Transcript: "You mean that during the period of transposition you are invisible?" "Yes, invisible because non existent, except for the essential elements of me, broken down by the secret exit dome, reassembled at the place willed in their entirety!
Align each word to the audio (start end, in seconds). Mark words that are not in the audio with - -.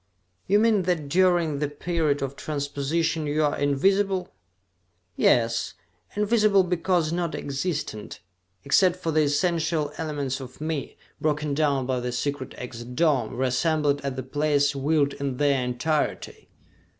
"You 0.47 0.57
mean 0.57 0.81
that 0.89 1.09
during 1.09 1.59
the 1.59 1.67
period 1.69 2.23
of 2.23 2.35
transposition 2.35 3.27
you 3.27 3.43
are 3.43 3.55
invisible?" 3.55 4.33
"Yes, 5.15 5.75
invisible 6.15 6.63
because 6.63 7.13
non 7.13 7.35
existent, 7.35 8.19
except 8.65 8.95
for 8.95 9.11
the 9.11 9.21
essential 9.21 9.93
elements 9.99 10.39
of 10.39 10.59
me, 10.59 10.97
broken 11.21 11.53
down 11.53 11.85
by 11.85 11.99
the 11.99 12.11
secret 12.11 12.55
exit 12.57 12.95
dome, 12.95 13.35
reassembled 13.37 14.01
at 14.01 14.15
the 14.15 14.23
place 14.23 14.75
willed 14.75 15.13
in 15.13 15.37
their 15.37 15.63
entirety! 15.63 16.49